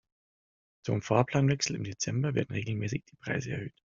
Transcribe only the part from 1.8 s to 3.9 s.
Dezember werden regelmäßig die Preise erhöht.